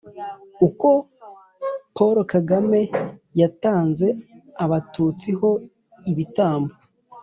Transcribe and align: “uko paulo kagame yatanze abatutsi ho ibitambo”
“uko 0.67 0.89
paulo 1.95 2.21
kagame 2.31 2.79
yatanze 3.39 4.07
abatutsi 4.63 5.29
ho 5.39 5.49
ibitambo” 6.11 6.73